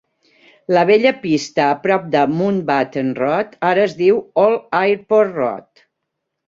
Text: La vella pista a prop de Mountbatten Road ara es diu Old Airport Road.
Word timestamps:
La 0.77 0.85
vella 0.89 1.11
pista 1.25 1.67
a 1.67 1.75
prop 1.85 2.09
de 2.17 2.25
Mountbatten 2.39 3.13
Road 3.23 3.55
ara 3.75 3.87
es 3.91 3.97
diu 4.05 4.19
Old 4.47 4.77
Airport 4.85 5.41
Road. 5.45 5.89